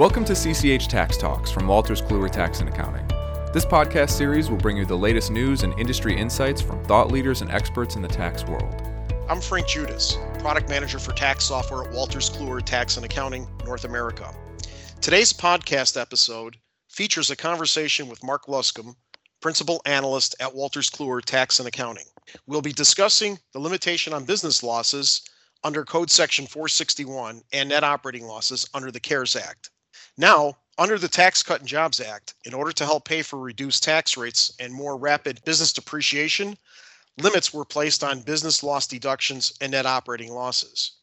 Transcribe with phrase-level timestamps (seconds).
[0.00, 3.06] Welcome to CCH Tax Talks from Wolters Kluwer Tax and Accounting.
[3.52, 7.42] This podcast series will bring you the latest news and industry insights from thought leaders
[7.42, 8.82] and experts in the tax world.
[9.28, 13.84] I'm Frank Judas, product manager for tax software at Wolters Kluwer Tax and Accounting North
[13.84, 14.34] America.
[15.02, 16.56] Today's podcast episode
[16.88, 18.96] features a conversation with Mark Luscombe,
[19.42, 22.06] principal analyst at Wolters Kluwer Tax and Accounting.
[22.46, 25.20] We'll be discussing the limitation on business losses
[25.62, 29.68] under Code Section 461 and net operating losses under the CARES Act.
[30.20, 33.82] Now, under the Tax Cut and Jobs Act, in order to help pay for reduced
[33.82, 36.58] tax rates and more rapid business depreciation,
[37.16, 40.98] limits were placed on business loss deductions and net operating losses.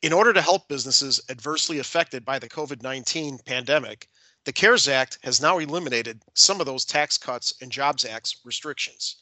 [0.00, 4.08] In order to help businesses adversely affected by the COVID 19 pandemic,
[4.46, 9.16] the CARES Act has now eliminated some of those Tax Cuts and Jobs Act's restrictions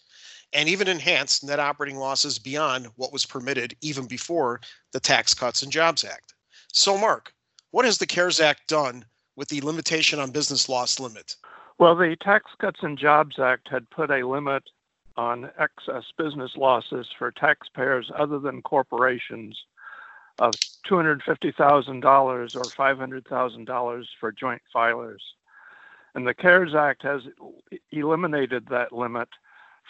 [0.53, 4.61] and even enhanced net operating losses beyond what was permitted even before
[4.93, 6.35] the Tax Cuts and Jobs Act.
[6.73, 7.35] So, Mark,
[7.73, 9.05] what has the CARES Act done
[9.37, 11.37] with the limitation on business loss limit?
[11.79, 14.65] Well, the Tax Cuts and Jobs Act had put a limit
[15.17, 19.65] on excess business losses for taxpayers other than corporations
[20.39, 20.55] of
[20.89, 25.21] $250,000 or $500,000 for joint filers.
[26.15, 27.23] And the CARES Act has
[27.93, 29.29] eliminated that limit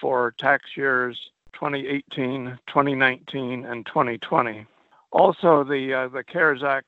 [0.01, 4.67] for tax years 2018, 2019, and 2020.
[5.13, 6.87] Also, the uh, the CARES Act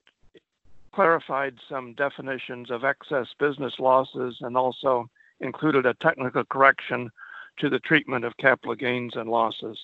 [0.93, 5.09] clarified some definitions of excess business losses and also
[5.41, 7.11] included a technical correction
[7.59, 9.79] to the treatment of capital gains and losses.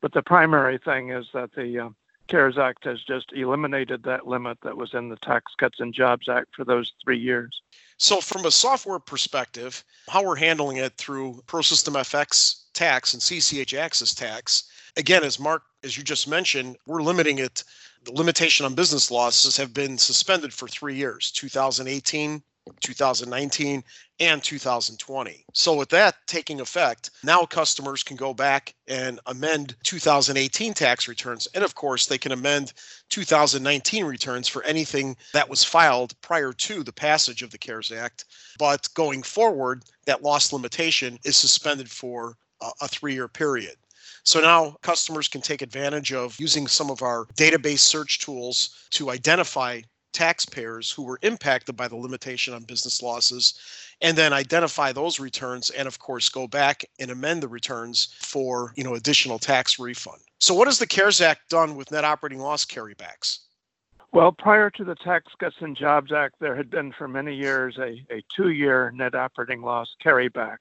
[0.00, 1.88] But the primary thing is that the uh,
[2.28, 6.28] CARES Act has just eliminated that limit that was in the Tax Cuts and Jobs
[6.28, 7.62] Act for those three years.
[7.98, 13.78] So, from a software perspective, how we're handling it through ProSystem FX tax and CCH
[13.78, 14.64] Access tax,
[14.96, 17.64] again, as Mark, as you just mentioned, we're limiting it.
[18.04, 22.42] The limitation on business losses have been suspended for three years 2018,
[22.80, 23.84] 2019
[24.20, 25.44] and 2020.
[25.52, 31.48] So, with that taking effect, now customers can go back and amend 2018 tax returns.
[31.54, 32.72] And of course, they can amend
[33.10, 38.24] 2019 returns for anything that was filed prior to the passage of the CARES Act.
[38.58, 42.36] But going forward, that loss limitation is suspended for
[42.80, 43.76] a three year period.
[44.24, 49.10] So now customers can take advantage of using some of our database search tools to
[49.10, 49.82] identify
[50.12, 53.58] taxpayers who were impacted by the limitation on business losses
[54.00, 58.72] and then identify those returns and of course go back and amend the returns for
[58.76, 60.20] you know additional tax refund.
[60.38, 63.38] So what has the cares act done with net operating loss carrybacks?
[64.12, 67.78] Well prior to the tax cuts and jobs act there had been for many years
[67.78, 70.58] a, a two-year net operating loss carryback.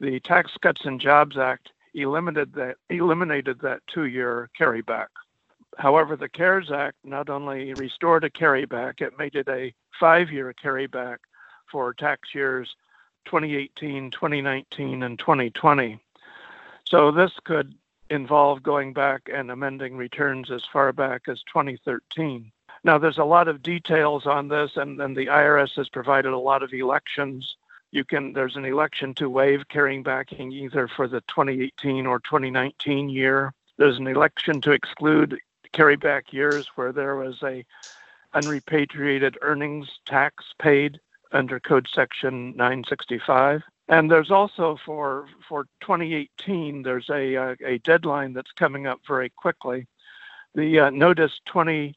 [0.00, 5.06] The tax cuts and jobs act eliminated that eliminated that two-year carryback
[5.78, 10.54] However, the CARES Act not only restored a carryback, it made it a five year
[10.54, 11.18] carryback
[11.70, 12.76] for tax years
[13.24, 15.98] 2018, 2019, and 2020.
[16.84, 17.74] So this could
[18.10, 22.52] involve going back and amending returns as far back as 2013.
[22.84, 26.38] Now, there's a lot of details on this, and, and the IRS has provided a
[26.38, 27.56] lot of elections.
[27.94, 33.08] You can there's an election to waive carrying backing either for the 2018 or 2019
[33.08, 33.54] year.
[33.76, 35.38] There's an election to exclude
[35.70, 37.64] carry back years where there was a
[38.32, 40.98] unrepatriated earnings tax paid
[41.30, 43.62] under Code Section 965.
[43.86, 49.30] And there's also for for 2018, there's a a, a deadline that's coming up very
[49.30, 49.86] quickly.
[50.56, 51.94] The uh, Notice 2020-26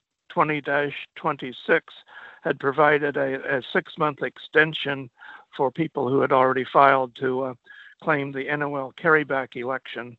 [2.43, 5.09] had provided a, a six-month extension
[5.57, 7.53] for people who had already filed to uh,
[8.01, 10.15] claim the NOL carryback election.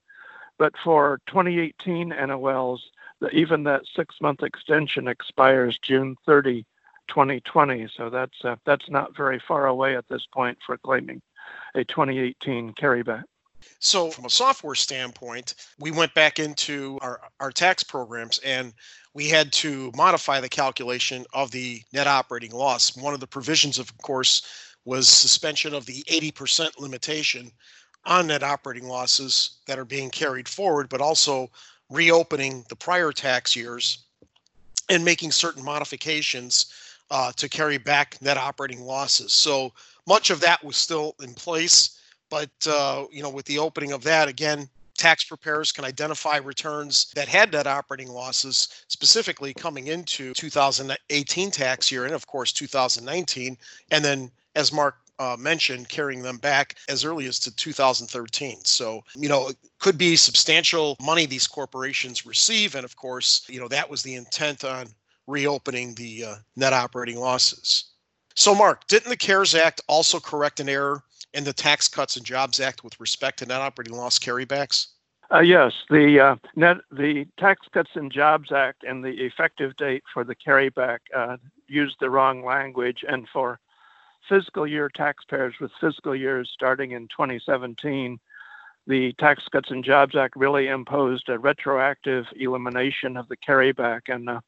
[0.59, 2.81] But for 2018 NOLs,
[3.32, 6.66] even that six month extension expires June 30,
[7.06, 7.88] 2020.
[7.97, 11.22] So that's uh, that's not very far away at this point for claiming
[11.75, 13.22] a 2018 carryback.
[13.81, 18.72] So, from a software standpoint, we went back into our, our tax programs and
[19.15, 22.97] we had to modify the calculation of the net operating loss.
[22.97, 24.43] One of the provisions, of course,
[24.88, 27.52] was suspension of the 80% limitation
[28.06, 31.50] on net operating losses that are being carried forward, but also
[31.90, 34.06] reopening the prior tax years
[34.88, 36.73] and making certain modifications
[37.11, 39.31] uh, to carry back net operating losses.
[39.35, 39.75] So
[40.06, 42.00] much of that was still in place,
[42.31, 47.12] but uh, you know, with the opening of that, again, tax preparers can identify returns
[47.14, 53.55] that had net operating losses, specifically coming into 2018 tax year and of course 2019,
[53.90, 58.64] and then as Mark uh, mentioned carrying them back as early as to 2013.
[58.64, 62.75] So, you know, it could be substantial money these corporations receive.
[62.75, 64.88] And of course, you know, that was the intent on
[65.28, 67.84] reopening the uh, net operating losses.
[68.34, 71.02] So, Mark, didn't the CARES Act also correct an error
[71.34, 74.88] in the Tax Cuts and Jobs Act with respect to net operating loss carrybacks?
[75.32, 80.02] Uh, yes, the uh, net the Tax Cuts and Jobs Act and the effective date
[80.12, 83.61] for the carryback uh, used the wrong language, and for
[84.28, 88.19] fiscal year taxpayers with fiscal years starting in 2017,
[88.86, 94.28] the Tax Cuts and Jobs Act really imposed a retroactive elimination of the carryback, and
[94.28, 94.40] uh,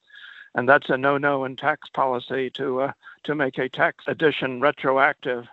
[0.55, 2.93] and that's a no-no in tax policy to uh,
[3.25, 5.45] to make a tax addition retroactive.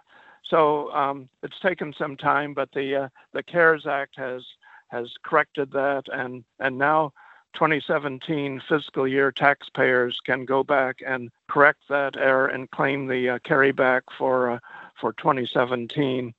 [0.43, 4.43] So um, it's taken some time, but the uh, the CARES Act has
[4.87, 7.11] has corrected that, and and now
[7.53, 13.39] 2017 fiscal year taxpayers can go back and correct that error and claim the uh,
[13.39, 14.59] carryback for uh,
[14.99, 16.33] for 2017.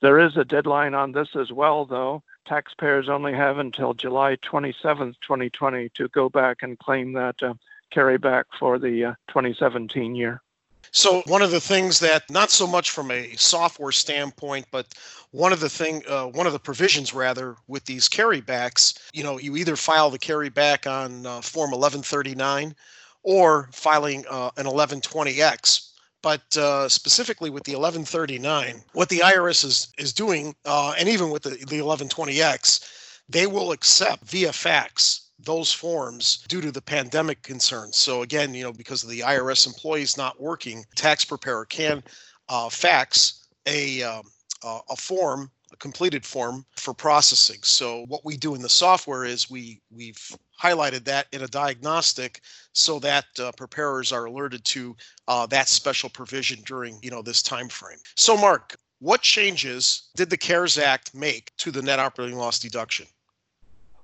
[0.00, 2.22] There is a deadline on this as well, though.
[2.44, 7.54] Taxpayers only have until July 27, 2020, to go back and claim that uh,
[7.92, 10.42] carryback for the uh, 2017 year.
[10.92, 14.86] So one of the things that not so much from a software standpoint, but
[15.30, 19.38] one of the thing, uh, one of the provisions rather with these carrybacks, you know,
[19.38, 22.74] you either file the carryback on uh, Form 1139
[23.22, 25.88] or filing uh, an 1120X.
[26.20, 31.30] But uh, specifically with the 1139, what the IRS is is doing, uh, and even
[31.30, 32.84] with the, the 1120X,
[33.30, 37.98] they will accept via fax those forms due to the pandemic concerns.
[37.98, 42.02] So again, you know, because of the IRS employees not working, tax preparer can
[42.48, 44.24] uh, fax a um,
[44.64, 47.58] a form, a completed form for processing.
[47.62, 50.20] So what we do in the software is we we've
[50.60, 52.40] highlighted that in a diagnostic
[52.72, 54.96] so that uh, preparers are alerted to
[55.26, 57.98] uh, that special provision during you know this time frame.
[58.16, 63.06] So Mark, what changes did the CARES Act make to the net operating loss deduction?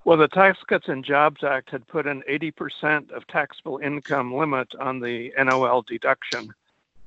[0.08, 4.74] Well, the Tax Cuts and Jobs Act had put an 80% of taxable income limit
[4.80, 6.54] on the NOL deduction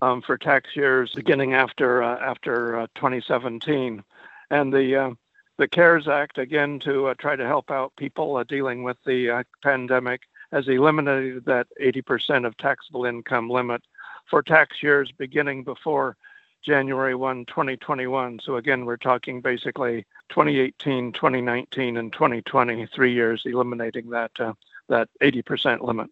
[0.04, 4.04] um, for tax years beginning after uh, after uh, 2017,
[4.52, 5.12] and the uh,
[5.58, 9.32] the CARES Act again to uh, try to help out people uh, dealing with the
[9.32, 10.22] uh, pandemic
[10.52, 13.82] has eliminated that 80% of taxable income limit
[14.30, 16.18] for tax years beginning before
[16.62, 18.40] January 1, 2021.
[18.44, 24.54] So again, we're talking basically 2018, 2019, and 2020, three years, eliminating that uh,
[24.88, 26.10] that 80% limit.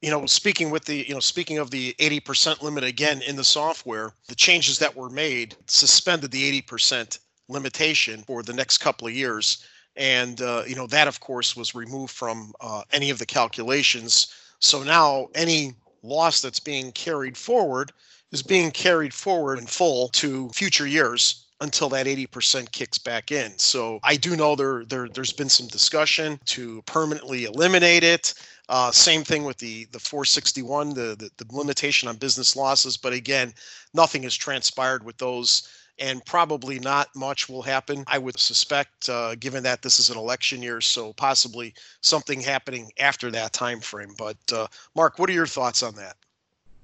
[0.00, 3.44] You know, speaking with the, you know, speaking of the 80% limit again in the
[3.44, 7.18] software, the changes that were made suspended the 80%
[7.48, 9.64] limitation for the next couple of years,
[9.96, 14.32] and uh, you know that of course was removed from uh, any of the calculations.
[14.60, 17.92] So now any loss that's being carried forward
[18.32, 23.58] is being carried forward in full to future years until that 80% kicks back in.
[23.58, 28.34] So I do know there, there there's been some discussion to permanently eliminate it.
[28.68, 32.96] Uh, same thing with the the 461, the, the the limitation on business losses.
[32.96, 33.54] But again,
[33.94, 38.04] nothing has transpired with those, and probably not much will happen.
[38.06, 42.92] I would suspect, uh, given that this is an election year, so possibly something happening
[43.00, 44.14] after that time frame.
[44.16, 46.16] But uh, Mark, what are your thoughts on that?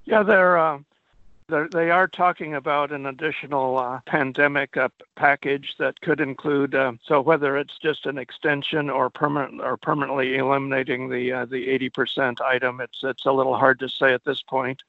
[0.07, 0.79] Yeah, there uh,
[1.49, 6.75] they're, they are talking about an additional uh, pandemic uh, package that could include.
[6.75, 11.69] Uh, so whether it's just an extension or permanent or permanently eliminating the uh, the
[11.69, 14.83] 80% item, it's it's a little hard to say at this point.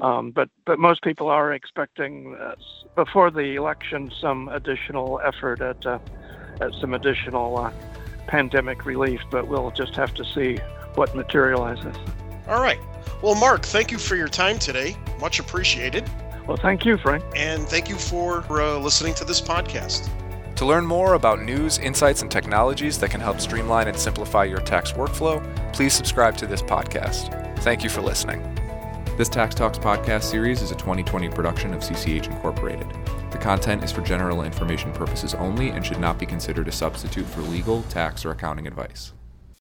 [0.00, 2.54] Um, but but most people are expecting uh,
[2.94, 5.98] before the election some additional effort at uh,
[6.60, 7.70] at some additional
[8.26, 9.20] pandemic relief.
[9.30, 10.58] But we'll just have to see
[10.94, 11.96] what materializes.
[12.48, 12.78] All right.
[13.20, 14.96] Well, Mark, thank you for your time today.
[15.20, 16.08] Much appreciated.
[16.46, 17.24] Well, thank you, Frank.
[17.36, 20.08] And thank you for uh, listening to this podcast.
[20.56, 24.60] To learn more about news, insights, and technologies that can help streamline and simplify your
[24.60, 25.40] tax workflow,
[25.72, 27.58] please subscribe to this podcast.
[27.60, 28.42] Thank you for listening.
[29.16, 32.88] This Tax Talks podcast series is a 2020 production of CCH Incorporated.
[33.30, 37.26] The content is for general information purposes only and should not be considered a substitute
[37.26, 39.12] for legal, tax, or accounting advice.